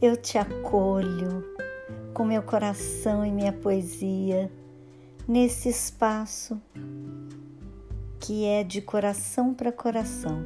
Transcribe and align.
eu 0.00 0.16
te 0.16 0.36
acolho 0.36 1.42
com 2.12 2.24
meu 2.24 2.42
coração 2.42 3.24
e 3.24 3.30
minha 3.30 3.52
poesia 3.52 4.50
nesse 5.26 5.70
espaço 5.70 6.60
que 8.20 8.44
é 8.44 8.62
de 8.62 8.82
coração 8.82 9.54
para 9.54 9.72
coração. 9.72 10.44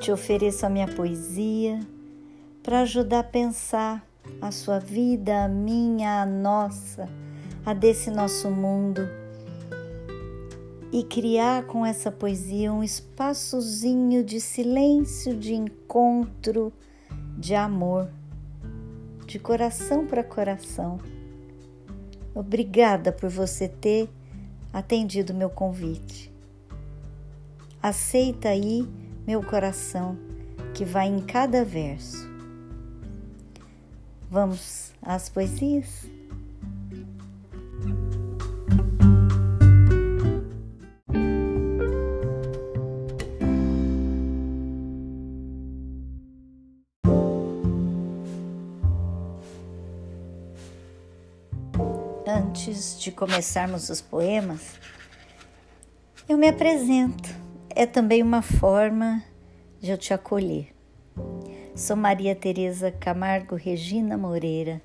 Te 0.00 0.10
ofereço 0.10 0.66
a 0.66 0.68
minha 0.68 0.88
poesia 0.88 1.78
para 2.62 2.80
ajudar 2.80 3.20
a 3.20 3.24
pensar 3.24 4.06
a 4.40 4.50
sua 4.50 4.78
vida, 4.78 5.44
a 5.44 5.48
minha, 5.48 6.22
a 6.22 6.26
nossa, 6.26 7.08
a 7.64 7.72
desse 7.72 8.10
nosso 8.10 8.50
mundo 8.50 9.02
e 10.92 11.04
criar 11.04 11.66
com 11.66 11.84
essa 11.84 12.10
poesia 12.10 12.72
um 12.72 12.82
espaçozinho 12.82 14.24
de 14.24 14.40
silêncio, 14.40 15.36
de 15.36 15.54
encontro, 15.54 16.72
de 17.36 17.54
amor, 17.54 18.08
de 19.26 19.38
coração 19.38 20.06
para 20.06 20.24
coração. 20.24 20.98
Obrigada 22.34 23.12
por 23.12 23.28
você 23.28 23.68
ter 23.68 24.08
atendido 24.72 25.34
meu 25.34 25.50
convite. 25.50 26.32
Aceita 27.82 28.48
aí 28.48 28.88
meu 29.26 29.42
coração 29.42 30.18
que 30.74 30.84
vai 30.84 31.08
em 31.08 31.20
cada 31.20 31.64
verso. 31.64 32.28
Vamos 34.30 34.92
às 35.00 35.28
poesias? 35.28 36.15
De 53.06 53.12
começarmos 53.12 53.88
os 53.88 54.00
poemas, 54.00 54.80
eu 56.28 56.36
me 56.36 56.48
apresento. 56.48 57.32
É 57.70 57.86
também 57.86 58.20
uma 58.20 58.42
forma 58.42 59.22
de 59.80 59.92
eu 59.92 59.96
te 59.96 60.12
acolher. 60.12 60.74
Sou 61.76 61.94
Maria 61.94 62.34
Tereza 62.34 62.90
Camargo 62.90 63.54
Regina 63.54 64.18
Moreira, 64.18 64.82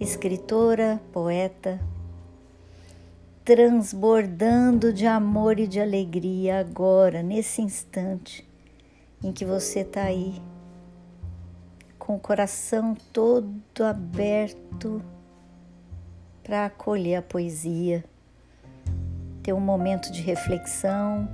escritora, 0.00 1.00
poeta, 1.12 1.80
transbordando 3.44 4.92
de 4.92 5.06
amor 5.06 5.60
e 5.60 5.68
de 5.68 5.78
alegria 5.78 6.58
agora, 6.58 7.22
nesse 7.22 7.62
instante 7.62 8.44
em 9.22 9.30
que 9.30 9.44
você 9.44 9.82
está 9.82 10.02
aí, 10.02 10.42
com 12.00 12.16
o 12.16 12.20
coração 12.20 12.96
todo 13.12 13.84
aberto 13.84 15.00
para 16.42 16.66
acolher 16.66 17.16
a 17.16 17.22
poesia, 17.22 18.04
ter 19.42 19.52
um 19.52 19.60
momento 19.60 20.10
de 20.12 20.22
reflexão, 20.22 21.28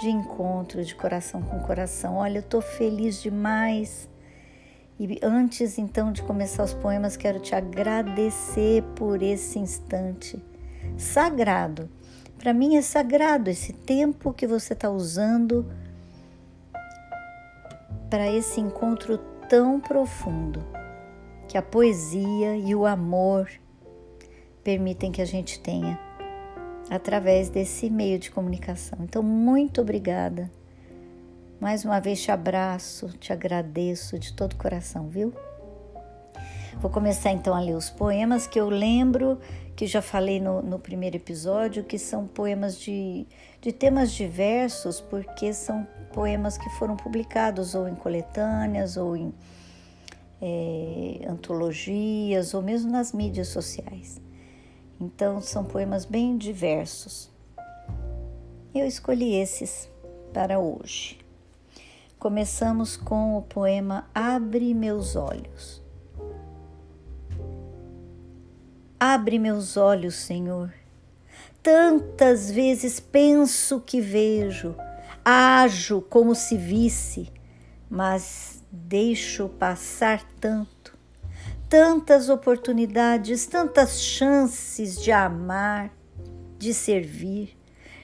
de 0.00 0.08
encontro 0.08 0.84
de 0.84 0.94
coração 0.94 1.42
com 1.42 1.60
coração. 1.60 2.16
Olha, 2.16 2.38
eu 2.38 2.42
estou 2.42 2.60
feliz 2.60 3.20
demais. 3.20 4.08
E 4.98 5.18
antes 5.22 5.78
então 5.78 6.12
de 6.12 6.22
começar 6.22 6.62
os 6.62 6.74
poemas, 6.74 7.16
quero 7.16 7.40
te 7.40 7.54
agradecer 7.54 8.82
por 8.94 9.22
esse 9.22 9.58
instante 9.58 10.42
sagrado. 10.96 11.88
Para 12.38 12.52
mim 12.54 12.76
é 12.76 12.82
sagrado 12.82 13.50
esse 13.50 13.72
tempo 13.72 14.32
que 14.32 14.46
você 14.46 14.72
está 14.72 14.90
usando 14.90 15.70
para 18.08 18.30
esse 18.30 18.60
encontro 18.60 19.18
tão 19.48 19.80
profundo 19.80 20.64
que 21.46 21.58
a 21.58 21.62
poesia 21.62 22.56
e 22.56 22.74
o 22.74 22.86
amor 22.86 23.50
permitem 24.62 25.10
que 25.12 25.22
a 25.22 25.26
gente 25.26 25.60
tenha 25.60 25.98
através 26.88 27.48
desse 27.48 27.88
meio 27.88 28.18
de 28.18 28.30
comunicação. 28.30 28.98
Então, 29.02 29.22
muito 29.22 29.80
obrigada. 29.80 30.50
Mais 31.60 31.84
uma 31.84 32.00
vez 32.00 32.22
te 32.22 32.30
abraço, 32.30 33.08
te 33.18 33.32
agradeço 33.32 34.18
de 34.18 34.32
todo 34.32 34.54
o 34.54 34.56
coração, 34.56 35.08
viu? 35.08 35.32
Vou 36.78 36.90
começar 36.90 37.30
então 37.30 37.54
a 37.54 37.60
ler 37.60 37.74
os 37.74 37.90
poemas 37.90 38.46
que 38.46 38.58
eu 38.58 38.70
lembro 38.70 39.38
que 39.76 39.86
já 39.86 40.00
falei 40.00 40.40
no, 40.40 40.62
no 40.62 40.78
primeiro 40.78 41.16
episódio, 41.16 41.84
que 41.84 41.98
são 41.98 42.26
poemas 42.26 42.78
de, 42.78 43.26
de 43.60 43.72
temas 43.72 44.12
diversos, 44.12 45.00
porque 45.00 45.52
são 45.52 45.86
poemas 46.12 46.58
que 46.58 46.68
foram 46.70 46.96
publicados 46.96 47.74
ou 47.74 47.88
em 47.88 47.94
coletâneas 47.94 48.96
ou 48.96 49.16
em 49.16 49.32
é, 50.40 51.26
antologias 51.28 52.54
ou 52.54 52.62
mesmo 52.62 52.90
nas 52.90 53.12
mídias 53.12 53.48
sociais. 53.48 54.20
Então 55.00 55.40
são 55.40 55.64
poemas 55.64 56.04
bem 56.04 56.36
diversos. 56.36 57.30
Eu 58.74 58.86
escolhi 58.86 59.34
esses 59.34 59.88
para 60.32 60.58
hoje. 60.58 61.18
Começamos 62.18 62.96
com 62.96 63.38
o 63.38 63.42
poema 63.42 64.08
Abre 64.14 64.74
Meus 64.74 65.16
Olhos. 65.16 65.80
Abre 69.02 69.38
meus 69.38 69.78
olhos, 69.78 70.14
Senhor. 70.14 70.74
Tantas 71.62 72.50
vezes 72.50 73.00
penso 73.00 73.80
que 73.80 73.98
vejo, 73.98 74.76
ajo 75.24 76.02
como 76.02 76.34
se 76.34 76.58
visse, 76.58 77.32
mas 77.88 78.62
deixo 78.70 79.48
passar 79.48 80.22
tanto 80.38 80.79
tantas 81.70 82.28
oportunidades, 82.28 83.46
tantas 83.46 84.02
chances 84.02 85.00
de 85.00 85.12
amar, 85.12 85.92
de 86.58 86.74
servir, 86.74 87.56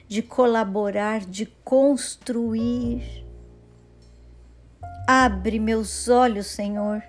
de 0.07 0.21
colaborar, 0.21 1.19
de 1.19 1.45
construir. 1.65 3.27
Abre 5.05 5.59
meus 5.59 6.07
olhos, 6.07 6.47
Senhor, 6.47 7.03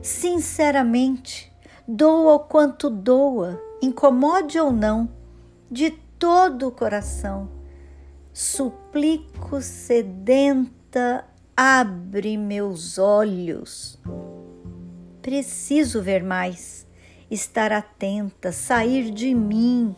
sinceramente, 0.00 1.52
doa 1.86 2.36
o 2.36 2.40
quanto 2.40 2.88
doa, 2.88 3.60
incomode 3.82 4.58
ou 4.58 4.72
não, 4.72 5.10
de 5.70 5.90
todo 6.18 6.68
o 6.68 6.72
coração. 6.72 7.50
Suplico 8.32 9.60
sedenta, 9.60 11.26
abre 11.54 12.38
meus 12.38 12.96
olhos. 12.96 14.00
Preciso 15.28 16.00
ver 16.00 16.24
mais, 16.24 16.86
estar 17.30 17.70
atenta, 17.70 18.50
sair 18.50 19.10
de 19.10 19.34
mim, 19.34 19.94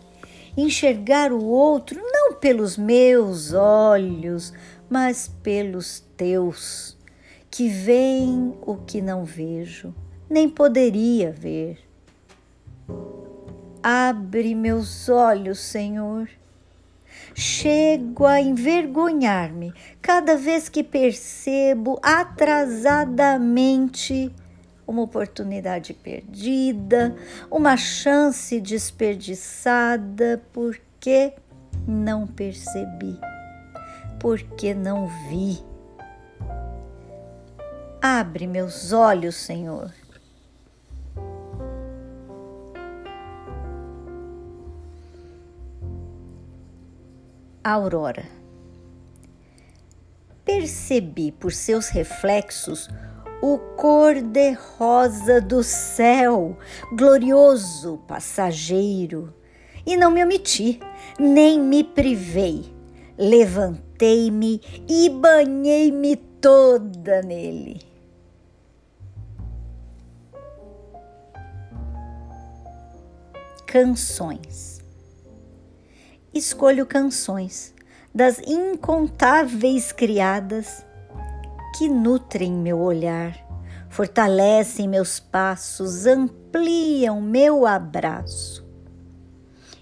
enxergar 0.57 1.33
o 1.33 1.45
outro 1.45 2.01
não 2.03 2.35
pelos 2.35 2.77
meus 2.77 3.53
olhos, 3.53 4.53
mas 4.89 5.33
pelos 5.41 6.01
teus, 6.17 6.99
que 7.49 7.69
veem 7.69 8.57
o 8.63 8.75
que 8.75 9.01
não 9.01 9.25
vejo, 9.25 9.95
nem 10.29 10.49
poderia 10.49 11.31
ver. 11.31 11.79
Abre 13.81 14.53
meus 14.57 15.09
olhos, 15.09 15.61
Senhor. 15.61 16.29
Chego 17.37 18.27
a 18.27 18.41
envergonhar-me 18.41 19.73
cada 20.03 20.37
vez 20.37 20.69
que 20.69 20.83
percebo 20.83 22.01
atrasadamente 22.03 24.35
uma 24.91 25.03
oportunidade 25.03 25.95
perdida, 25.95 27.15
uma 27.49 27.77
chance 27.77 28.61
desperdiçada, 28.61 30.43
porque 30.53 31.33
não 31.87 32.27
percebi, 32.27 33.17
porque 34.19 34.75
não 34.75 35.07
vi. 35.29 35.63
Abre 38.03 38.49
meus 38.49 38.93
olhos, 38.93 39.37
Senhor. 39.37 39.93
Aurora. 47.63 48.25
Percebi 50.45 51.31
por 51.31 51.53
seus 51.53 51.89
reflexos 51.89 52.89
o 53.43 53.59
cor-de-rosa 53.77 55.41
do 55.41 55.63
céu, 55.63 56.57
glorioso 56.95 57.99
passageiro. 58.07 59.35
E 59.87 59.97
não 59.97 60.11
me 60.11 60.23
omiti, 60.23 60.79
nem 61.19 61.59
me 61.59 61.83
privei. 61.83 62.65
Levantei-me 63.17 64.61
e 64.89 65.09
banhei-me 65.09 66.17
toda 66.17 67.23
nele. 67.23 67.81
Canções. 73.67 74.81
Escolho 76.33 76.87
canções 76.87 77.75
das 78.15 78.39
incontáveis 78.41 79.93
criadas 79.93 80.85
que 81.81 81.89
nutrem 81.89 82.53
meu 82.53 82.79
olhar, 82.79 83.35
fortalecem 83.89 84.87
meus 84.87 85.19
passos, 85.19 86.05
ampliam 86.05 87.23
meu 87.23 87.65
abraço. 87.65 88.69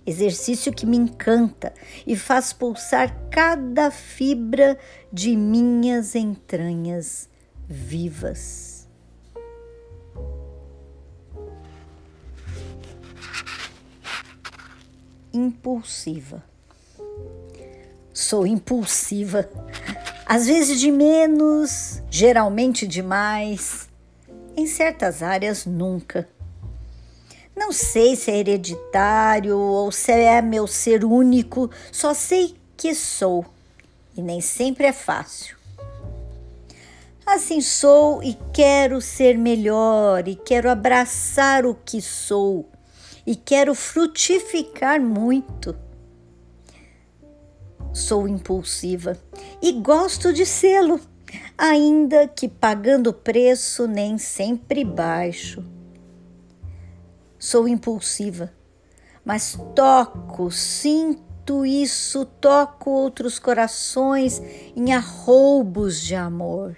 Exercício 0.07 0.73
que 0.73 0.87
me 0.87 0.97
encanta 0.97 1.75
e 2.07 2.15
faz 2.15 2.53
pulsar 2.53 3.13
cada 3.33 3.91
fibra 3.91 4.79
de 5.13 5.35
minhas 5.35 6.15
entranhas 6.15 7.29
vivas. 7.67 8.89
Impulsiva. 15.33 16.45
Sou 18.15 18.47
impulsiva, 18.47 19.51
às 20.29 20.47
vezes 20.47 20.79
de 20.79 20.93
menos, 20.93 22.03
geralmente 22.11 22.87
de 22.87 23.03
mais 23.03 23.89
em 24.55 24.67
certas 24.67 25.23
áreas 25.23 25.65
nunca. 25.65 26.29
Não 27.57 27.73
sei 27.73 28.15
se 28.15 28.31
é 28.31 28.37
hereditário 28.37 29.57
ou 29.57 29.91
se 29.91 30.13
é 30.13 30.43
meu 30.43 30.67
ser 30.67 31.03
único, 31.03 31.71
só 31.91 32.13
sei 32.13 32.55
que 32.77 32.95
sou 32.95 33.43
e 34.15 34.21
nem 34.21 34.43
sempre 34.43 34.85
é 34.85 34.93
fácil. 34.93 35.57
Assim 37.25 37.63
sou 37.63 38.23
e 38.23 38.37
quero 38.53 39.01
ser 39.01 39.37
melhor, 39.39 40.29
e 40.29 40.35
quero 40.35 40.71
abraçar 40.71 41.65
o 41.65 41.75
que 41.75 42.03
sou, 42.03 42.69
e 43.27 43.35
quero 43.35 43.75
frutificar 43.75 45.01
muito. 45.01 45.88
Sou 47.99 48.29
impulsiva 48.29 49.19
e 49.61 49.73
gosto 49.73 50.33
de 50.33 50.47
sê-lo 50.47 51.01
ainda 51.59 52.29
que 52.29 52.49
pagando 52.49 53.13
preço 53.13 53.89
nem 53.89 54.17
sempre 54.17 54.85
baixo. 54.85 55.65
Sou 57.37 57.67
impulsiva, 57.67 58.55
mas 59.25 59.59
toco, 59.75 60.49
sinto 60.49 61.67
isso, 61.67 62.25
toco 62.25 62.89
outros 62.89 63.41
corações 63.41 64.41
em 64.77 64.93
arroubos 64.93 66.01
de 66.01 66.15
amor. 66.15 66.77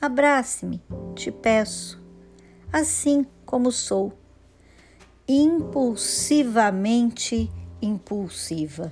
Abrace-me, 0.00 0.82
te 1.14 1.30
peço, 1.30 2.00
assim 2.72 3.26
como 3.44 3.70
sou, 3.70 4.14
impulsivamente 5.28 7.52
impulsiva. 7.82 8.90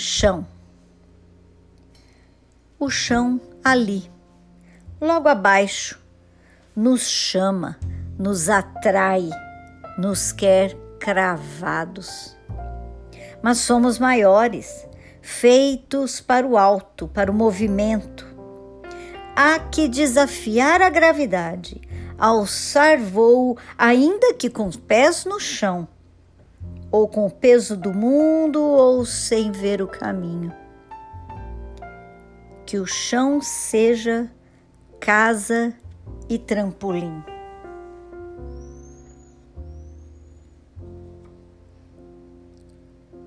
Chão. 0.00 0.46
O 2.78 2.88
chão 2.88 3.38
ali, 3.62 4.10
logo 4.98 5.28
abaixo, 5.28 6.00
nos 6.74 7.02
chama, 7.02 7.78
nos 8.18 8.48
atrai, 8.48 9.28
nos 9.98 10.32
quer 10.32 10.74
cravados. 10.98 12.34
Mas 13.42 13.58
somos 13.58 13.98
maiores, 13.98 14.86
feitos 15.20 16.20
para 16.20 16.46
o 16.46 16.56
alto, 16.56 17.06
para 17.06 17.30
o 17.30 17.34
movimento. 17.34 18.26
Há 19.36 19.58
que 19.58 19.86
desafiar 19.86 20.80
a 20.80 20.88
gravidade, 20.88 21.80
alçar 22.18 22.98
voo, 22.98 23.58
ainda 23.76 24.32
que 24.32 24.48
com 24.48 24.66
os 24.66 24.76
pés 24.76 25.26
no 25.26 25.38
chão 25.38 25.86
ou 26.90 27.06
com 27.06 27.26
o 27.26 27.30
peso 27.30 27.76
do 27.76 27.92
mundo, 27.92 28.60
ou 29.00 29.06
sem 29.06 29.50
ver 29.50 29.80
o 29.80 29.88
caminho. 29.88 30.52
Que 32.66 32.78
o 32.78 32.86
chão 32.86 33.40
seja 33.40 34.30
casa 35.00 35.74
e 36.28 36.38
trampolim. 36.38 37.24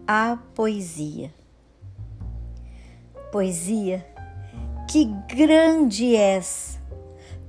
A 0.07 0.37
poesia. 0.53 1.33
Poesia, 3.31 4.05
que 4.87 5.05
grande 5.27 6.15
és! 6.15 6.79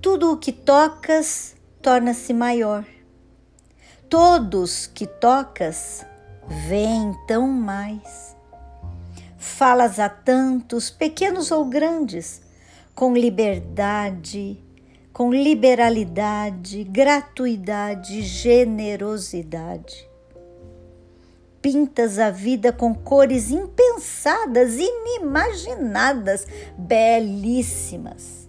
Tudo 0.00 0.32
o 0.32 0.38
que 0.38 0.50
tocas 0.50 1.54
torna-se 1.82 2.32
maior 2.32 2.86
todos 4.14 4.86
que 4.86 5.08
tocas, 5.08 6.06
vêm 6.48 7.14
tão 7.26 7.48
mais. 7.48 8.36
Falas 9.36 9.98
a 9.98 10.08
tantos, 10.08 10.90
pequenos 10.90 11.50
ou 11.50 11.64
grandes, 11.64 12.42
com 12.94 13.14
liberdade, 13.14 14.58
com 15.12 15.32
liberalidade, 15.32 16.84
gratuidade, 16.84 18.22
generosidade. 18.22 20.08
Pintas 21.62 22.18
a 22.18 22.30
vida 22.30 22.72
com 22.72 22.94
cores 22.94 23.50
impensadas, 23.50 24.74
inimaginadas, 24.76 26.46
belíssimas. 26.76 28.48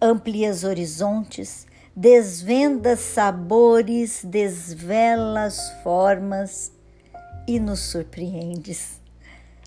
Amplias 0.00 0.64
horizontes, 0.64 1.66
desvenda 1.94 2.96
sabores, 2.96 4.24
desvelas 4.24 5.58
formas 5.82 6.72
e 7.46 7.58
nos 7.58 7.80
surpreendes, 7.80 9.00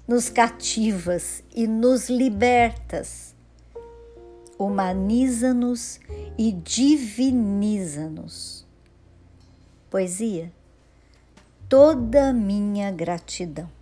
nos 0.08 0.30
cativas 0.30 1.44
e 1.54 1.68
nos 1.68 2.10
libertas, 2.10 3.36
humaniza-nos 4.58 6.00
e 6.38 6.52
diviniza-nos. 6.52 7.86
Poesia, 9.90 10.52
toda 11.68 12.34
minha 12.34 12.92
gratidão. 12.92 13.75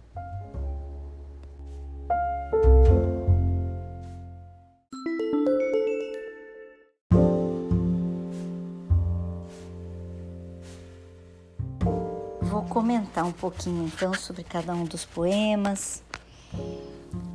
Comentar 12.74 13.24
um 13.24 13.32
pouquinho 13.32 13.86
então 13.86 14.16
sobre 14.16 14.44
cada 14.44 14.74
um 14.74 14.84
dos 14.84 15.06
poemas 15.06 16.02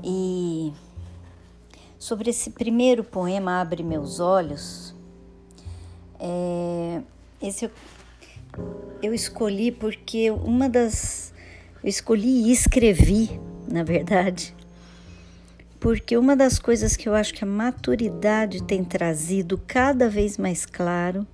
e 0.02 0.72
sobre 1.96 2.30
esse 2.30 2.50
primeiro 2.50 3.04
poema 3.04 3.60
Abre 3.60 3.84
Meus 3.84 4.18
Olhos. 4.18 4.92
É, 6.18 7.00
esse 7.40 7.66
eu, 7.66 7.70
eu 9.00 9.14
escolhi 9.14 9.70
porque 9.70 10.28
uma 10.28 10.68
das. 10.68 11.32
Eu 11.84 11.88
escolhi 11.88 12.48
e 12.48 12.52
escrevi, 12.52 13.40
na 13.68 13.84
verdade, 13.84 14.52
porque 15.78 16.16
uma 16.16 16.34
das 16.34 16.58
coisas 16.58 16.96
que 16.96 17.08
eu 17.08 17.14
acho 17.14 17.32
que 17.32 17.44
a 17.44 17.46
maturidade 17.46 18.60
tem 18.64 18.82
trazido 18.82 19.56
cada 19.68 20.10
vez 20.10 20.36
mais 20.36 20.66
claro 20.66 21.24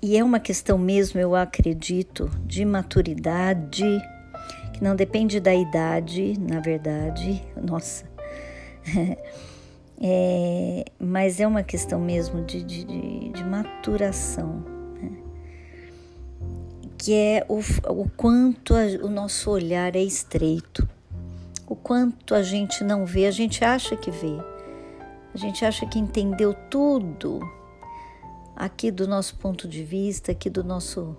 E 0.00 0.16
é 0.16 0.22
uma 0.22 0.38
questão 0.38 0.78
mesmo, 0.78 1.18
eu 1.18 1.34
acredito, 1.34 2.30
de 2.46 2.64
maturidade, 2.64 4.00
que 4.72 4.82
não 4.82 4.94
depende 4.94 5.40
da 5.40 5.52
idade, 5.52 6.38
na 6.38 6.60
verdade, 6.60 7.42
nossa. 7.60 8.04
É, 10.00 10.84
mas 10.96 11.40
é 11.40 11.46
uma 11.46 11.64
questão 11.64 12.00
mesmo 12.00 12.44
de, 12.44 12.62
de, 12.62 12.84
de, 12.84 13.28
de 13.30 13.42
maturação, 13.42 14.64
né? 14.94 15.10
que 16.96 17.12
é 17.12 17.44
o, 17.48 17.58
o 17.88 18.08
quanto 18.16 18.74
a, 18.74 18.82
o 19.04 19.08
nosso 19.08 19.50
olhar 19.50 19.96
é 19.96 20.00
estreito, 20.00 20.88
o 21.66 21.74
quanto 21.74 22.32
a 22.32 22.44
gente 22.44 22.84
não 22.84 23.04
vê, 23.04 23.26
a 23.26 23.32
gente 23.32 23.64
acha 23.64 23.96
que 23.96 24.12
vê, 24.12 24.38
a 25.34 25.36
gente 25.36 25.64
acha 25.64 25.84
que 25.84 25.98
entendeu 25.98 26.54
tudo, 26.70 27.40
aqui 28.58 28.90
do 28.90 29.06
nosso 29.06 29.36
ponto 29.36 29.68
de 29.68 29.84
vista, 29.84 30.32
aqui 30.32 30.50
do 30.50 30.64
nosso 30.64 31.16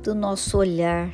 do 0.00 0.14
nosso 0.14 0.56
olhar. 0.56 1.12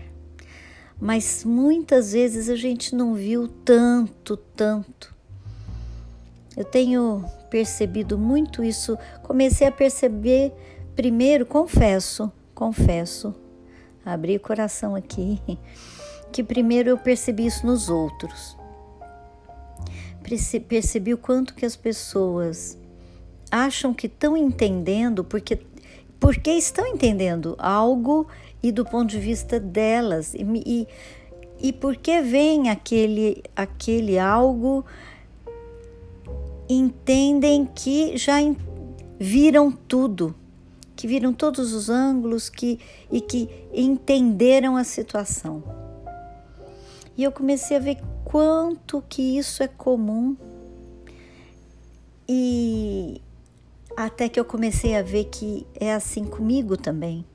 Mas 1.01 1.45
muitas 1.45 2.13
vezes 2.13 2.51
a 2.51 2.57
gente 2.57 2.95
não 2.95 3.15
viu 3.15 3.49
tanto, 3.49 4.37
tanto. 4.37 5.15
Eu 6.55 6.65
tenho 6.65 7.25
percebido 7.49 8.19
muito 8.19 8.63
isso. 8.63 8.99
Comecei 9.23 9.67
a 9.67 9.73
perceber 9.73 10.53
primeiro, 10.95 11.47
confesso, 11.47 12.31
confesso, 12.55 13.35
abri 14.05 14.37
o 14.37 14.41
coração 14.41 14.95
aqui, 14.95 15.41
que 16.33 16.43
primeiro 16.43 16.91
eu 16.91 16.99
percebi 16.99 17.47
isso 17.47 17.67
nos 17.67 17.89
outros. 17.89 18.57
Percebi 20.69 21.15
o 21.15 21.19
quanto 21.19 21.55
que 21.55 21.65
as 21.65 21.77
pessoas 21.77 22.78
acham 23.51 23.95
que 23.95 24.07
estão 24.07 24.37
entendendo 24.37 25.25
porque 25.25 25.59
porque 26.21 26.51
estão 26.51 26.87
entendendo 26.87 27.55
algo 27.59 28.27
e 28.63 28.73
do 28.73 28.85
ponto 28.85 29.09
de 29.11 29.19
vista 29.19 29.61
delas. 29.61 30.35
E, 30.35 30.43
e, 30.67 30.89
e 31.61 31.73
por 31.73 31.97
que 31.97 32.21
vem 32.21 32.71
aquele, 32.71 33.43
aquele 33.55 34.19
algo, 34.19 34.85
entendem 36.69 37.65
que 37.65 38.17
já 38.17 38.37
viram 39.19 39.71
tudo, 39.71 40.35
que 40.97 41.07
viram 41.07 41.33
todos 41.33 41.73
os 41.73 41.89
ângulos 41.89 42.49
que, 42.49 42.81
e 43.11 43.21
que 43.21 43.49
entenderam 43.73 44.77
a 44.77 44.85
situação. 44.85 45.63
E 47.17 47.25
eu 47.25 47.33
comecei 47.33 47.77
a 47.77 47.81
ver 47.81 47.99
quanto 48.25 49.03
que 49.09 49.39
isso 49.39 49.63
é 49.63 49.69
comum. 49.69 50.37
E 52.29 53.21
até 54.07 54.29
que 54.29 54.39
eu 54.39 54.45
comecei 54.45 54.97
a 54.97 55.03
ver 55.03 55.25
que 55.25 55.67
é 55.75 55.93
assim 55.93 56.25
comigo 56.25 56.77
também. 56.77 57.27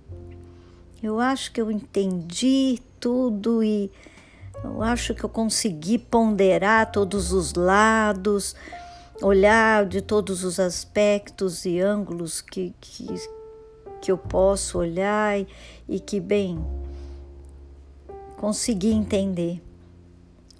Eu 1.01 1.19
acho 1.19 1.51
que 1.51 1.59
eu 1.59 1.69
entendi 1.69 2.79
tudo 3.01 3.61
e 3.61 3.91
eu 4.63 4.81
acho 4.81 5.13
que 5.13 5.25
eu 5.25 5.29
consegui 5.29 5.97
ponderar 5.97 6.89
todos 6.89 7.33
os 7.33 7.53
lados, 7.53 8.55
olhar 9.21 9.85
de 9.85 9.99
todos 10.01 10.45
os 10.45 10.57
aspectos 10.57 11.65
e 11.65 11.81
ângulos 11.81 12.39
que, 12.39 12.73
que, 12.79 13.07
que 14.01 14.09
eu 14.09 14.17
posso 14.17 14.79
olhar 14.79 15.37
e, 15.37 15.45
e 15.85 15.99
que, 15.99 16.21
bem, 16.21 16.65
consegui 18.37 18.93
entender 18.93 19.61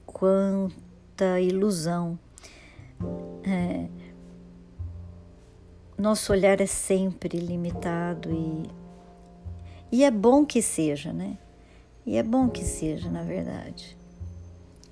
quanta 0.06 1.40
ilusão. 1.40 2.20
É, 3.46 4.03
nosso 6.04 6.34
olhar 6.34 6.60
é 6.60 6.66
sempre 6.66 7.38
limitado 7.38 8.30
e, 8.30 8.70
e 9.90 10.04
é 10.04 10.12
bom 10.12 10.46
que 10.46 10.62
seja, 10.62 11.14
né? 11.14 11.38
E 12.06 12.18
é 12.18 12.24
bom 12.24 12.50
que 12.50 12.62
seja, 12.62 13.10
na 13.10 13.24
verdade. 13.24 13.98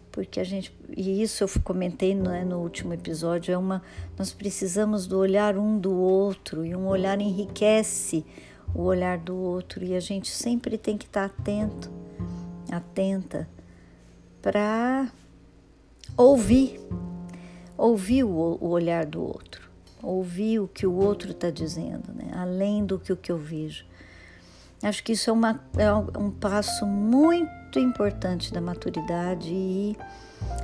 Porque 0.10 0.40
a 0.40 0.44
gente, 0.46 0.74
e 0.96 1.22
isso 1.22 1.44
eu 1.44 1.50
comentei 1.66 2.16
né, 2.16 2.46
no 2.46 2.60
último 2.60 2.94
episódio, 2.94 3.54
é 3.54 3.58
uma, 3.58 3.82
nós 4.18 4.32
precisamos 4.32 5.06
do 5.06 5.20
olhar 5.20 5.58
um 5.58 5.78
do 5.78 5.94
outro 5.94 6.66
e 6.66 6.74
um 6.74 6.88
olhar 6.88 7.20
enriquece 7.20 8.26
o 8.74 8.84
olhar 8.84 9.18
do 9.18 9.36
outro 9.36 9.84
e 9.84 9.94
a 9.94 10.00
gente 10.00 10.30
sempre 10.30 10.78
tem 10.78 10.98
que 10.98 11.06
estar 11.06 11.26
atento, 11.26 11.92
atenta 12.72 13.50
para 14.42 15.12
ouvir, 16.16 16.80
ouvir 17.78 18.24
o, 18.24 18.58
o 18.62 18.70
olhar 18.70 19.06
do 19.06 19.22
outro 19.22 19.71
ouvir 20.04 20.60
o 20.60 20.68
que 20.68 20.86
o 20.86 20.94
outro 20.94 21.32
está 21.32 21.50
dizendo, 21.50 22.14
né? 22.14 22.32
além 22.36 22.86
do 22.86 23.00
que 23.00 23.12
o 23.14 23.18
que 23.18 23.32
eu 23.32 23.38
vejo. 23.38 23.86
Acho 24.84 25.04
que 25.04 25.12
isso 25.12 25.30
é, 25.30 25.34
uma, 25.34 25.62
é 25.78 25.94
um 25.94 26.32
passo 26.32 26.86
muito 26.88 27.78
importante 27.78 28.52
da 28.52 28.60
maturidade 28.60 29.54
e, 29.54 29.96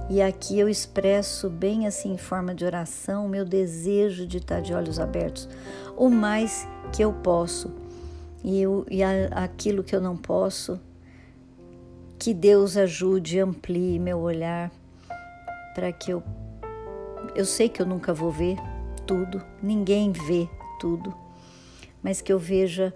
e 0.10 0.22
aqui 0.22 0.58
eu 0.58 0.68
expresso 0.68 1.50
bem 1.50 1.86
assim 1.86 2.14
em 2.14 2.18
forma 2.18 2.56
de 2.56 2.66
oração 2.66 3.28
o 3.28 3.30
meu 3.30 3.46
desejo 3.46 4.26
de 4.26 4.38
estar 4.38 4.60
de 4.60 4.74
olhos 4.74 5.00
abertos 5.00 5.48
o 5.96 6.10
mais 6.10 6.68
que 6.92 7.04
eu 7.04 7.14
posso 7.14 7.72
e, 8.44 8.60
eu, 8.60 8.86
e 8.90 9.04
a, 9.04 9.28
aquilo 9.44 9.84
que 9.84 9.96
eu 9.96 10.02
não 10.02 10.18
posso 10.18 10.80
que 12.18 12.34
Deus 12.34 12.76
ajude, 12.76 13.40
amplie 13.40 14.00
meu 14.00 14.18
olhar 14.18 14.72
para 15.76 15.92
que 15.92 16.12
eu 16.12 16.24
eu 17.36 17.46
sei 17.46 17.70
que 17.70 17.80
eu 17.80 17.86
nunca 17.86 18.14
vou 18.14 18.32
ver, 18.32 18.58
tudo, 19.08 19.42
ninguém 19.64 20.12
vê 20.12 20.50
tudo, 20.80 21.16
mas 22.04 22.22
que 22.22 22.32
eu 22.32 22.38
veja 22.38 22.94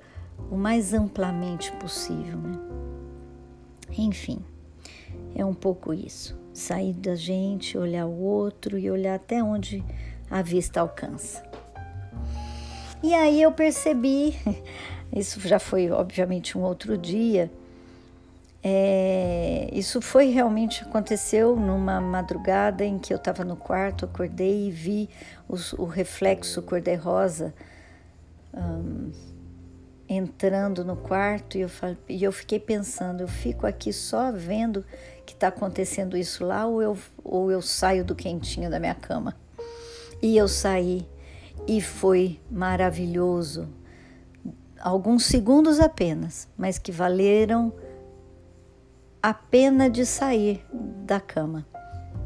o 0.52 0.58
mais 0.58 0.94
amplamente 0.94 1.72
possível. 1.74 2.38
Né? 2.38 2.60
Enfim, 3.98 4.44
é 5.34 5.46
um 5.46 5.54
pouco 5.54 5.94
isso. 5.94 6.40
Sair 6.54 6.94
da 6.94 7.16
gente, 7.16 7.78
olhar 7.78 8.06
o 8.06 8.20
outro 8.20 8.78
e 8.78 8.92
olhar 8.92 9.16
até 9.16 9.42
onde 9.42 9.84
a 10.30 10.42
vista 10.42 10.82
alcança. 10.82 11.42
E 13.02 13.14
aí 13.14 13.42
eu 13.42 13.52
percebi, 13.52 14.36
isso 15.16 15.40
já 15.40 15.60
foi 15.60 15.90
obviamente 15.90 16.58
um 16.58 16.62
outro 16.62 16.98
dia, 16.98 17.50
é, 18.64 19.70
isso 19.74 20.02
foi 20.02 20.30
realmente 20.30 20.84
aconteceu 20.84 21.56
numa 21.56 22.00
madrugada 22.00 22.86
em 22.86 23.00
que 23.00 23.12
eu 23.12 23.18
estava 23.18 23.44
no 23.44 23.56
quarto, 23.56 24.06
acordei 24.06 24.68
e 24.68 24.72
vi 24.72 25.10
os, 25.50 25.74
o 25.74 25.86
reflexo 25.86 26.62
cor-de-rosa 26.62 27.54
um, 28.54 29.12
entrando 30.08 30.86
no 30.86 30.96
quarto 30.96 31.58
e 31.58 31.62
eu, 31.62 31.70
e 32.08 32.24
eu 32.24 32.32
fiquei 32.32 32.60
pensando, 32.60 33.22
eu 33.22 33.28
fico 33.28 33.66
aqui 33.66 33.92
só 33.92 34.32
vendo 34.32 34.86
que 35.26 35.34
está 35.34 35.48
acontecendo 35.48 36.16
isso 36.16 36.46
lá 36.46 36.66
ou 36.68 36.82
eu, 36.82 36.98
ou 37.24 37.50
eu 37.50 37.62
saio 37.62 38.04
do 38.04 38.14
quentinho 38.14 38.70
da 38.70 38.80
minha 38.80 38.96
cama. 38.96 39.36
E 40.22 40.38
eu 40.38 40.48
saí 40.48 41.08
e 41.68 41.82
foi 41.82 42.40
maravilhoso. 42.50 43.70
Alguns 44.80 45.26
segundos 45.26 45.80
apenas, 45.80 46.48
mas 46.58 46.78
que 46.78 46.92
valeram 46.92 47.74
a 49.22 49.34
pena 49.34 49.90
de 49.90 50.06
sair 50.06 50.66
da 50.74 51.20
cama, 51.20 51.66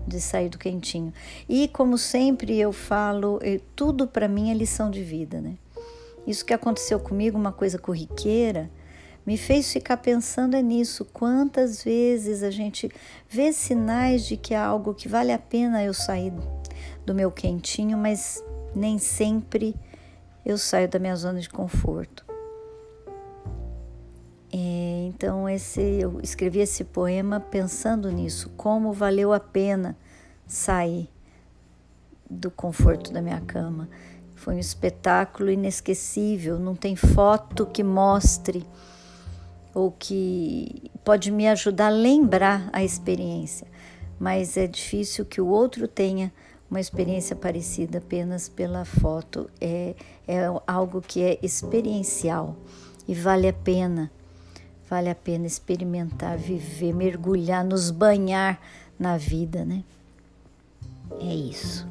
de 0.07 0.21
sair 0.21 0.49
do 0.49 0.57
quentinho. 0.57 1.13
E 1.49 1.67
como 1.67 1.97
sempre 1.97 2.57
eu 2.57 2.71
falo, 2.71 3.39
tudo 3.75 4.07
para 4.07 4.27
mim 4.27 4.51
é 4.51 4.53
lição 4.53 4.89
de 4.89 5.03
vida, 5.03 5.41
né? 5.41 5.55
Isso 6.25 6.45
que 6.45 6.53
aconteceu 6.53 6.99
comigo, 6.99 7.37
uma 7.37 7.51
coisa 7.51 7.77
corriqueira, 7.77 8.71
me 9.25 9.37
fez 9.37 9.71
ficar 9.71 9.97
pensando 9.97 10.55
é 10.55 10.61
nisso. 10.61 11.05
Quantas 11.05 11.83
vezes 11.83 12.43
a 12.43 12.51
gente 12.51 12.89
vê 13.29 13.51
sinais 13.51 14.25
de 14.25 14.37
que 14.37 14.53
há 14.53 14.65
algo 14.65 14.93
que 14.93 15.07
vale 15.07 15.31
a 15.31 15.39
pena 15.39 15.83
eu 15.83 15.93
sair 15.93 16.31
do 17.05 17.13
meu 17.13 17.31
quentinho, 17.31 17.97
mas 17.97 18.43
nem 18.75 18.97
sempre 18.97 19.75
eu 20.45 20.57
saio 20.57 20.87
da 20.87 20.99
minha 20.99 21.15
zona 21.15 21.39
de 21.39 21.49
conforto. 21.49 22.24
Então 25.05 25.47
esse, 25.47 25.81
eu 25.81 26.19
escrevi 26.21 26.59
esse 26.59 26.83
poema 26.83 27.39
pensando 27.39 28.11
nisso, 28.11 28.49
como 28.57 28.91
valeu 28.91 29.31
a 29.31 29.39
pena 29.39 29.95
sair 30.47 31.07
do 32.29 32.49
conforto 32.49 33.13
da 33.13 33.21
minha 33.21 33.39
cama. 33.41 33.87
Foi 34.35 34.55
um 34.55 34.59
espetáculo 34.59 35.51
inesquecível, 35.51 36.59
não 36.59 36.75
tem 36.75 36.95
foto 36.95 37.65
que 37.65 37.83
mostre 37.83 38.65
ou 39.73 39.91
que 39.91 40.91
pode 41.03 41.31
me 41.31 41.47
ajudar 41.47 41.87
a 41.87 41.89
lembrar 41.89 42.69
a 42.73 42.83
experiência, 42.83 43.67
mas 44.19 44.57
é 44.57 44.65
difícil 44.65 45.25
que 45.25 45.39
o 45.39 45.47
outro 45.47 45.87
tenha 45.87 46.33
uma 46.69 46.79
experiência 46.79 47.35
parecida 47.35 47.99
apenas 47.99 48.49
pela 48.49 48.85
foto. 48.85 49.49
É, 49.61 49.95
é 50.27 50.45
algo 50.65 50.99
que 51.01 51.21
é 51.21 51.37
experiencial 51.43 52.55
e 53.07 53.13
vale 53.13 53.47
a 53.47 53.53
pena 53.53 54.11
Vale 54.89 55.09
a 55.09 55.15
pena 55.15 55.47
experimentar, 55.47 56.37
viver, 56.37 56.93
mergulhar, 56.93 57.63
nos 57.63 57.89
banhar 57.89 58.59
na 58.99 59.17
vida, 59.17 59.65
né? 59.65 59.83
É 61.19 61.33
isso. 61.33 61.87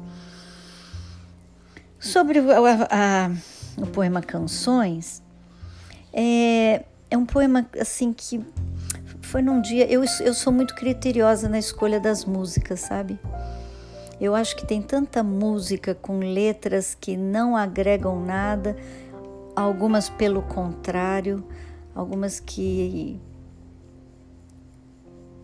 Sobre 1.99 2.39
o, 2.39 2.51
a, 2.51 2.87
a, 2.89 3.31
o 3.77 3.87
poema 3.87 4.21
Canções, 4.21 5.21
é, 6.13 6.85
é 7.09 7.17
um 7.17 7.25
poema 7.25 7.67
assim 7.79 8.13
que 8.13 8.41
foi 9.21 9.41
num 9.41 9.59
dia. 9.59 9.85
Eu, 9.91 10.03
eu 10.21 10.33
sou 10.33 10.53
muito 10.53 10.73
criteriosa 10.73 11.49
na 11.49 11.59
escolha 11.59 11.99
das 11.99 12.23
músicas, 12.23 12.79
sabe? 12.79 13.19
Eu 14.21 14.33
acho 14.33 14.55
que 14.55 14.65
tem 14.65 14.81
tanta 14.81 15.21
música 15.21 15.93
com 15.93 16.19
letras 16.19 16.95
que 16.95 17.17
não 17.17 17.57
agregam 17.57 18.23
nada, 18.23 18.77
algumas 19.53 20.07
pelo 20.07 20.41
contrário 20.43 21.45
algumas 21.95 22.39
que 22.39 23.19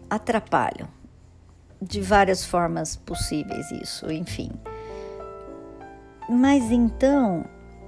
atrapalham 0.10 0.88
de 1.82 2.02
várias 2.02 2.46
formas 2.46 2.96
possíveis 2.96 3.72
isso, 3.72 4.12
enfim. 4.12 4.52
Mas 6.30 6.70
então, 6.72 7.46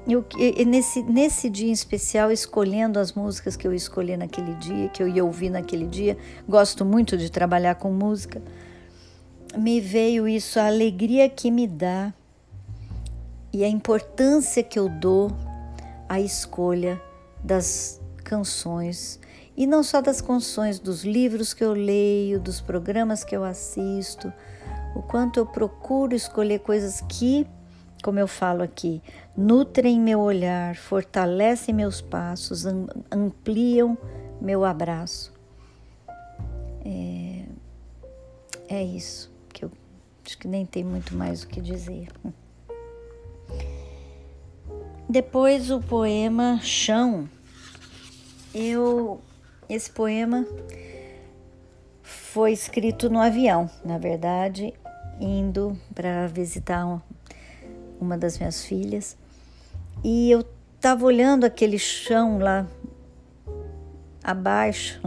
eu, 0.07 0.25
nesse, 0.65 1.03
nesse 1.03 1.49
dia 1.49 1.69
em 1.69 1.71
especial, 1.71 2.31
escolhendo 2.31 2.97
as 2.97 3.13
músicas 3.13 3.55
que 3.55 3.67
eu 3.67 3.73
escolhi 3.73 4.17
naquele 4.17 4.55
dia, 4.55 4.89
que 4.89 5.03
eu 5.03 5.07
ia 5.07 5.23
ouvir 5.23 5.49
naquele 5.49 5.85
dia, 5.85 6.17
gosto 6.47 6.83
muito 6.83 7.17
de 7.17 7.29
trabalhar 7.29 7.75
com 7.75 7.91
música, 7.91 8.41
me 9.55 9.79
veio 9.79 10.27
isso, 10.27 10.59
a 10.59 10.65
alegria 10.65 11.29
que 11.29 11.51
me 11.51 11.67
dá 11.67 12.11
e 13.51 13.63
a 13.63 13.67
importância 13.67 14.63
que 14.63 14.79
eu 14.79 14.89
dou 14.89 15.31
à 16.09 16.19
escolha 16.19 16.99
das 17.43 18.01
canções, 18.33 19.19
e 19.55 19.67
não 19.67 19.83
só 19.83 20.01
das 20.01 20.19
canções, 20.19 20.79
dos 20.79 21.05
livros 21.05 21.53
que 21.53 21.63
eu 21.63 21.73
leio, 21.73 22.39
dos 22.39 22.59
programas 22.59 23.23
que 23.23 23.37
eu 23.37 23.43
assisto, 23.43 24.33
o 24.95 25.03
quanto 25.03 25.39
eu 25.39 25.45
procuro 25.45 26.15
escolher 26.15 26.61
coisas 26.61 27.01
que, 27.01 27.45
como 28.03 28.17
eu 28.17 28.27
falo 28.27 28.63
aqui, 28.63 29.03
nutrem 29.37 29.99
meu 29.99 30.19
olhar, 30.19 30.75
fortalecem 30.75 31.75
meus 31.75 32.01
passos, 32.01 32.65
ampliam 33.11 33.95
meu 34.41 34.65
abraço. 34.65 35.31
É, 36.83 37.45
é 38.67 38.83
isso, 38.83 39.31
que 39.49 39.63
eu 39.63 39.71
acho 40.25 40.39
que 40.39 40.47
nem 40.47 40.65
tem 40.65 40.83
muito 40.83 41.15
mais 41.15 41.43
o 41.43 41.47
que 41.47 41.61
dizer. 41.61 42.07
Depois 45.07 45.69
o 45.69 45.79
poema 45.79 46.59
Chão. 46.63 47.29
Eu 48.53 49.19
esse 49.69 49.89
poema 49.89 50.45
foi 52.01 52.51
escrito 52.51 53.09
no 53.09 53.19
avião, 53.19 53.69
na 53.83 53.97
verdade, 53.97 54.73
indo 55.19 55.77
para 55.95 56.27
visitar 56.27 57.01
uma 57.99 58.17
das 58.17 58.37
minhas 58.37 58.65
filhas. 58.65 59.17
E 60.03 60.29
eu 60.29 60.45
estava 60.75 61.05
olhando 61.05 61.45
aquele 61.45 61.79
chão 61.79 62.37
lá 62.37 62.67
abaixo 64.23 65.01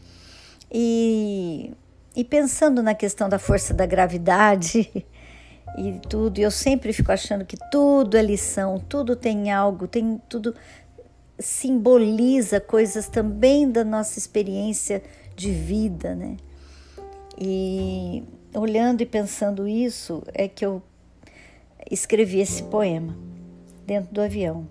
e, 0.70 1.72
e 2.16 2.24
pensando 2.24 2.82
na 2.82 2.94
questão 2.94 3.28
da 3.28 3.38
força 3.38 3.72
da 3.72 3.86
gravidade 3.86 4.90
e 5.78 6.00
tudo. 6.08 6.38
E 6.38 6.42
eu 6.42 6.50
sempre 6.50 6.92
fico 6.92 7.12
achando 7.12 7.44
que 7.44 7.56
tudo 7.70 8.16
é 8.16 8.22
lição, 8.22 8.78
tudo 8.78 9.14
tem 9.14 9.52
algo, 9.52 9.86
tem 9.86 10.20
tudo 10.28 10.54
simboliza 11.38 12.60
coisas 12.60 13.08
também 13.08 13.70
da 13.70 13.84
nossa 13.84 14.18
experiência 14.18 15.02
de 15.34 15.50
vida, 15.50 16.14
né? 16.14 16.36
E 17.38 18.22
olhando 18.54 19.00
e 19.00 19.06
pensando 19.06 19.66
isso 19.66 20.22
é 20.32 20.46
que 20.46 20.64
eu 20.64 20.82
escrevi 21.90 22.40
esse 22.40 22.62
poema 22.62 23.16
dentro 23.84 24.14
do 24.14 24.20
avião. 24.20 24.68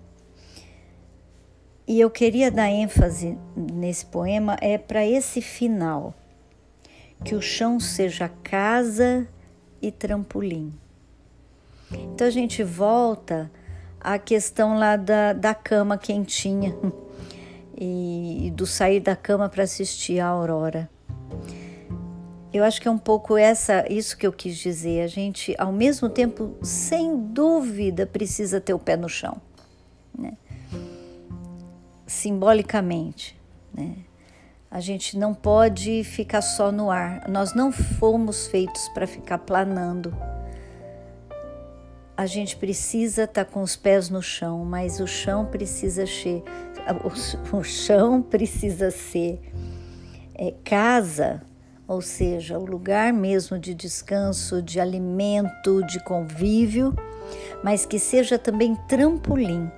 E 1.86 2.00
eu 2.00 2.10
queria 2.10 2.50
dar 2.50 2.70
ênfase 2.70 3.36
nesse 3.54 4.06
poema 4.06 4.56
é 4.60 4.78
para 4.78 5.06
esse 5.06 5.42
final, 5.42 6.14
que 7.22 7.34
o 7.34 7.42
chão 7.42 7.78
seja 7.78 8.26
casa 8.42 9.28
e 9.82 9.92
trampolim. 9.92 10.72
Então 11.92 12.26
a 12.26 12.30
gente 12.30 12.62
volta 12.62 13.50
à 14.04 14.18
questão 14.18 14.78
lá 14.78 14.96
da, 14.96 15.32
da 15.32 15.54
cama 15.54 15.96
quentinha 15.96 16.76
e, 17.76 18.48
e 18.48 18.50
do 18.50 18.66
sair 18.66 19.00
da 19.00 19.16
cama 19.16 19.48
para 19.48 19.64
assistir 19.64 20.20
a 20.20 20.26
aurora. 20.26 20.90
Eu 22.52 22.62
acho 22.62 22.80
que 22.80 22.86
é 22.86 22.90
um 22.90 22.98
pouco 22.98 23.36
essa, 23.36 23.90
isso 23.90 24.16
que 24.16 24.24
eu 24.24 24.32
quis 24.32 24.56
dizer. 24.56 25.02
A 25.02 25.08
gente, 25.08 25.56
ao 25.58 25.72
mesmo 25.72 26.08
tempo, 26.08 26.54
sem 26.62 27.16
dúvida, 27.16 28.06
precisa 28.06 28.60
ter 28.60 28.74
o 28.74 28.78
pé 28.78 28.96
no 28.96 29.08
chão, 29.08 29.40
né? 30.16 30.34
simbolicamente. 32.06 33.36
Né? 33.72 33.96
A 34.70 34.78
gente 34.78 35.18
não 35.18 35.34
pode 35.34 36.04
ficar 36.04 36.42
só 36.42 36.70
no 36.70 36.90
ar. 36.90 37.28
Nós 37.28 37.54
não 37.54 37.72
fomos 37.72 38.46
feitos 38.46 38.88
para 38.90 39.06
ficar 39.06 39.38
planando. 39.38 40.16
A 42.16 42.26
gente 42.26 42.56
precisa 42.56 43.24
estar 43.24 43.44
tá 43.44 43.50
com 43.50 43.60
os 43.60 43.76
pés 43.76 44.08
no 44.08 44.22
chão, 44.22 44.64
mas 44.64 45.00
o 45.00 45.06
chão 45.06 45.46
precisa 45.46 46.06
ser, 46.06 46.42
o, 47.52 47.62
chão 47.64 48.22
precisa 48.22 48.90
ser 48.90 49.40
é, 50.36 50.54
casa 50.64 51.42
ou 51.86 52.00
seja, 52.00 52.58
o 52.58 52.64
lugar 52.64 53.12
mesmo 53.12 53.58
de 53.58 53.74
descanso, 53.74 54.62
de 54.62 54.80
alimento, 54.80 55.84
de 55.84 56.02
convívio, 56.02 56.94
mas 57.62 57.84
que 57.84 57.98
seja 57.98 58.38
também 58.38 58.74
trampolim, 58.88 59.70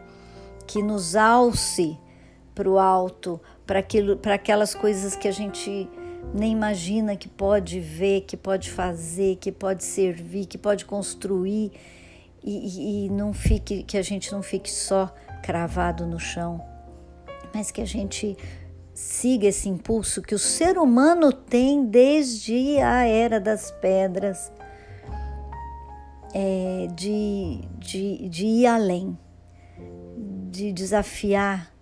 que 0.66 0.82
nos 0.82 1.16
alce 1.16 1.98
para 2.54 2.70
o 2.70 2.78
alto, 2.78 3.40
para 3.66 4.34
aquelas 4.34 4.74
coisas 4.74 5.16
que 5.16 5.26
a 5.26 5.32
gente 5.32 5.88
nem 6.32 6.52
imagina 6.52 7.16
que 7.16 7.28
pode 7.28 7.80
ver, 7.80 8.22
que 8.22 8.36
pode 8.36 8.70
fazer, 8.70 9.36
que 9.36 9.50
pode 9.50 9.84
servir, 9.84 10.46
que 10.46 10.58
pode 10.58 10.84
construir 10.84 11.72
e, 12.46 13.06
e, 13.06 13.10
não 13.10 13.32
fique 13.32 13.82
que 13.82 13.98
a 13.98 14.02
gente 14.02 14.30
não 14.32 14.42
fique 14.42 14.70
só 14.70 15.12
cravado 15.42 16.06
no 16.06 16.20
chão, 16.20 16.64
mas 17.52 17.72
que 17.72 17.80
a 17.80 17.84
gente 17.84 18.36
siga 18.94 19.48
esse 19.48 19.68
impulso 19.68 20.22
que 20.22 20.34
o 20.34 20.38
ser 20.38 20.78
humano 20.78 21.32
tem 21.32 21.84
desde 21.84 22.78
a 22.78 23.04
era 23.04 23.40
das 23.40 23.70
pedras, 23.72 24.52
é, 26.32 26.86
de, 26.94 27.60
de, 27.78 28.28
de 28.28 28.46
ir 28.46 28.66
além, 28.66 29.18
de 30.50 30.72
desafiar 30.72 31.72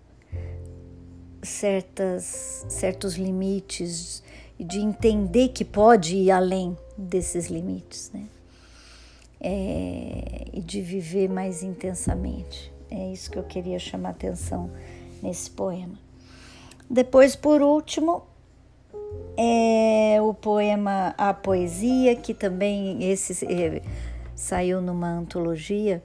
certas, 1.43 2.65
certos 2.67 3.15
limites, 3.15 4.23
de 4.59 4.79
entender 4.79 5.49
que 5.49 5.63
pode 5.63 6.15
ir 6.15 6.31
além 6.31 6.75
desses 6.97 7.47
limites, 7.47 8.11
né? 8.13 8.25
É, 9.39 10.45
e 10.53 10.61
de 10.61 10.81
viver 10.81 11.29
mais 11.29 11.61
intensamente. 11.61 12.73
É 12.89 13.11
isso 13.11 13.29
que 13.29 13.37
eu 13.37 13.43
queria 13.43 13.77
chamar 13.77 14.11
atenção 14.11 14.71
nesse 15.21 15.51
poema. 15.51 15.99
Depois, 16.89 17.35
por 17.35 17.61
último, 17.61 18.23
é 19.37 20.17
o 20.21 20.33
poema 20.33 21.13
A 21.17 21.33
Poesia, 21.33 22.15
que 22.15 22.33
também 22.33 23.03
esse 23.03 23.45
é, 23.45 23.81
saiu 24.35 24.81
numa 24.81 25.09
antologia 25.09 26.01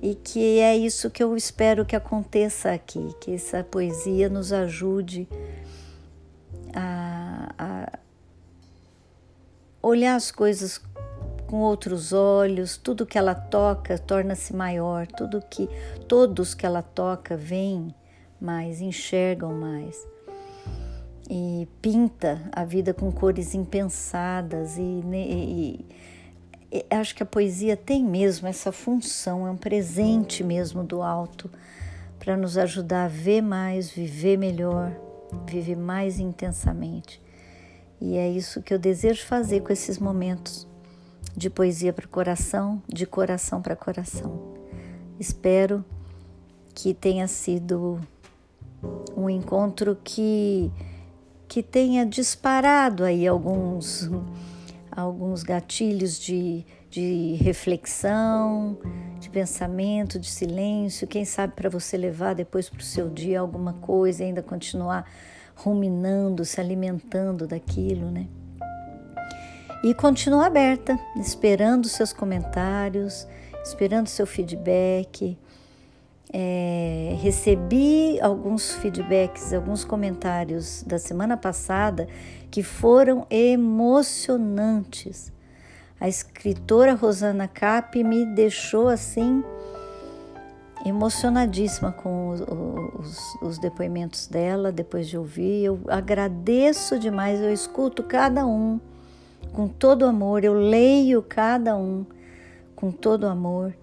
e 0.00 0.14
que 0.14 0.60
é 0.60 0.76
isso 0.76 1.10
que 1.10 1.22
eu 1.22 1.36
espero 1.36 1.84
que 1.84 1.96
aconteça 1.96 2.72
aqui, 2.72 3.14
que 3.20 3.34
essa 3.34 3.64
poesia 3.64 4.28
nos 4.28 4.52
ajude 4.52 5.28
a, 6.74 7.52
a 7.58 7.98
olhar 9.82 10.14
as 10.14 10.30
coisas 10.30 10.78
com 11.48 11.60
outros 11.60 12.12
olhos, 12.12 12.76
tudo 12.76 13.06
que 13.06 13.16
ela 13.16 13.34
toca 13.34 13.98
torna-se 13.98 14.54
maior, 14.54 15.06
tudo 15.06 15.42
que 15.48 15.66
todos 16.06 16.54
que 16.54 16.66
ela 16.66 16.82
toca 16.82 17.36
veem 17.36 17.92
mais, 18.38 18.82
enxergam 18.82 19.54
mais. 19.54 20.06
E 21.28 21.66
pinta 21.80 22.40
a 22.52 22.64
vida 22.64 22.92
com 22.92 23.10
cores 23.10 23.54
impensadas 23.54 24.76
e, 24.76 24.82
e, 24.82 25.86
e 26.70 26.86
acho 26.90 27.14
que 27.14 27.22
a 27.22 27.26
poesia 27.26 27.76
tem 27.76 28.04
mesmo 28.04 28.46
essa 28.46 28.70
função, 28.70 29.46
é 29.46 29.50
um 29.50 29.56
presente 29.56 30.44
mesmo 30.44 30.84
do 30.84 31.02
alto 31.02 31.50
para 32.18 32.36
nos 32.36 32.58
ajudar 32.58 33.06
a 33.06 33.08
ver 33.08 33.40
mais, 33.40 33.90
viver 33.90 34.36
melhor, 34.36 34.92
viver 35.46 35.76
mais 35.76 36.18
intensamente. 36.18 37.22
E 38.00 38.16
é 38.18 38.28
isso 38.28 38.62
que 38.62 38.72
eu 38.72 38.78
desejo 38.78 39.24
fazer 39.24 39.62
com 39.62 39.72
esses 39.72 39.98
momentos 39.98 40.68
de 41.38 41.48
poesia 41.48 41.92
para 41.92 42.06
coração, 42.08 42.82
de 42.88 43.06
coração 43.06 43.62
para 43.62 43.76
coração. 43.76 44.56
Espero 45.20 45.84
que 46.74 46.92
tenha 46.92 47.28
sido 47.28 48.00
um 49.16 49.30
encontro 49.30 49.96
que 50.02 50.70
que 51.46 51.62
tenha 51.62 52.04
disparado 52.04 53.04
aí 53.04 53.26
alguns 53.26 54.10
alguns 54.90 55.42
gatilhos 55.44 56.18
de, 56.18 56.66
de 56.90 57.34
reflexão, 57.40 58.76
de 59.20 59.30
pensamento, 59.30 60.18
de 60.18 60.28
silêncio, 60.28 61.06
quem 61.06 61.24
sabe 61.24 61.54
para 61.54 61.70
você 61.70 61.96
levar 61.96 62.34
depois 62.34 62.68
para 62.68 62.80
o 62.80 62.84
seu 62.84 63.08
dia 63.08 63.38
alguma 63.38 63.74
coisa 63.74 64.22
e 64.22 64.26
ainda 64.26 64.42
continuar 64.42 65.08
ruminando, 65.54 66.44
se 66.44 66.60
alimentando 66.60 67.46
daquilo, 67.46 68.10
né? 68.10 68.26
E 69.82 69.94
continua 69.94 70.46
aberta, 70.46 70.98
esperando 71.16 71.88
seus 71.88 72.12
comentários, 72.12 73.26
esperando 73.62 74.08
seu 74.08 74.26
feedback, 74.26 75.38
é, 76.32 77.16
recebi 77.20 78.20
alguns 78.20 78.72
feedbacks, 78.72 79.52
alguns 79.52 79.84
comentários 79.84 80.82
da 80.82 80.98
semana 80.98 81.36
passada 81.36 82.08
que 82.50 82.62
foram 82.62 83.26
emocionantes. 83.30 85.32
A 86.00 86.08
escritora 86.08 86.94
Rosana 86.94 87.48
Cap 87.48 88.02
me 88.02 88.24
deixou 88.26 88.88
assim 88.88 89.42
emocionadíssima 90.84 91.92
com 91.92 92.28
os, 92.28 92.40
os, 92.40 93.42
os, 93.42 93.58
depoimentos 93.58 94.28
dela 94.28 94.70
depois 94.70 95.08
de 95.08 95.16
ouvir. 95.16 95.64
Eu 95.64 95.80
agradeço 95.88 96.98
demais, 96.98 97.40
eu 97.40 97.52
escuto 97.52 98.02
cada 98.02 98.46
um 98.46 98.78
com 99.52 99.68
todo 99.68 100.04
amor, 100.06 100.44
eu 100.44 100.54
leio 100.54 101.22
cada 101.22 101.76
um 101.76 102.06
com 102.74 102.90
todo 102.90 103.26
amor 103.26 103.74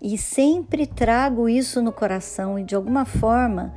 e 0.00 0.18
sempre 0.18 0.86
trago 0.86 1.48
isso 1.48 1.80
no 1.80 1.90
coração 1.90 2.58
e 2.58 2.64
de 2.64 2.74
alguma 2.74 3.04
forma 3.04 3.72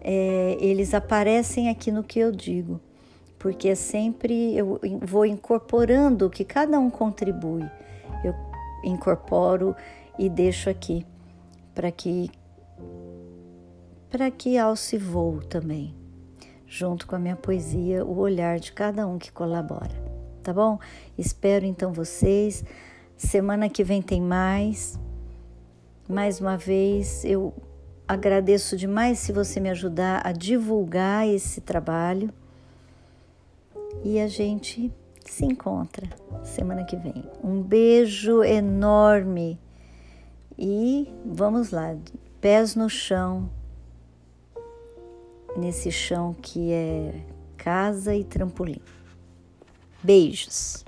é, 0.00 0.56
eles 0.60 0.94
aparecem 0.94 1.68
aqui 1.68 1.90
no 1.92 2.02
que 2.02 2.18
eu 2.18 2.32
digo, 2.32 2.80
porque 3.38 3.68
é 3.68 3.74
sempre 3.74 4.56
eu 4.56 4.80
vou 5.02 5.24
incorporando 5.24 6.26
o 6.26 6.30
que 6.30 6.44
cada 6.44 6.78
um 6.78 6.90
contribui, 6.90 7.68
eu 8.24 8.34
incorporo 8.82 9.76
e 10.18 10.28
deixo 10.28 10.68
aqui 10.68 11.06
para 11.74 11.90
que 11.90 12.30
para 14.10 14.30
que 14.30 14.56
alce 14.56 14.96
voo 14.96 15.40
também, 15.42 15.94
junto 16.66 17.06
com 17.06 17.14
a 17.14 17.18
minha 17.18 17.36
poesia, 17.36 18.04
o 18.04 18.18
olhar 18.18 18.58
de 18.58 18.72
cada 18.72 19.06
um 19.06 19.18
que 19.18 19.30
colabora, 19.30 20.07
tá 20.48 20.54
bom? 20.54 20.78
Espero 21.18 21.66
então 21.66 21.92
vocês. 21.92 22.64
Semana 23.18 23.68
que 23.68 23.84
vem 23.84 24.00
tem 24.00 24.18
mais. 24.18 24.98
Mais 26.08 26.40
uma 26.40 26.56
vez, 26.56 27.22
eu 27.22 27.52
agradeço 28.06 28.74
demais 28.74 29.18
se 29.18 29.30
você 29.30 29.60
me 29.60 29.68
ajudar 29.68 30.26
a 30.26 30.32
divulgar 30.32 31.28
esse 31.28 31.60
trabalho. 31.60 32.30
E 34.02 34.18
a 34.18 34.26
gente 34.26 34.90
se 35.26 35.44
encontra 35.44 36.08
semana 36.42 36.82
que 36.82 36.96
vem. 36.96 37.22
Um 37.44 37.60
beijo 37.60 38.42
enorme 38.42 39.60
e 40.58 41.12
vamos 41.26 41.72
lá, 41.72 41.94
pés 42.40 42.74
no 42.74 42.88
chão, 42.88 43.50
nesse 45.54 45.92
chão 45.92 46.32
que 46.32 46.72
é 46.72 47.20
casa 47.58 48.14
e 48.14 48.24
trampolim. 48.24 48.80
Beijos! 50.02 50.84